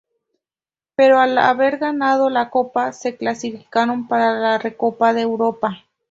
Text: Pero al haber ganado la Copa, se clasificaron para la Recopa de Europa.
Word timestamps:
Pero 0.95 1.19
al 1.19 1.37
haber 1.37 1.77
ganado 1.77 2.31
la 2.31 2.49
Copa, 2.49 2.91
se 2.91 3.17
clasificaron 3.17 4.07
para 4.07 4.33
la 4.33 4.57
Recopa 4.57 5.13
de 5.13 5.21
Europa. 5.21 5.85